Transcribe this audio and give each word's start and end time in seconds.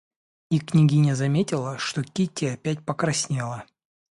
И 0.49 0.59
княгиня 0.59 1.13
заметила, 1.15 1.77
что 1.77 2.01
Кити 2.03 2.45
опять 2.45 2.83
покраснела. 2.83 3.65